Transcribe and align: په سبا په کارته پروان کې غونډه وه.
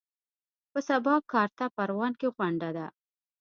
په 0.71 0.79
سبا 0.87 1.13
په 1.21 1.25
کارته 1.33 1.65
پروان 1.75 2.13
کې 2.19 2.27
غونډه 2.35 2.69
وه. 2.75 2.87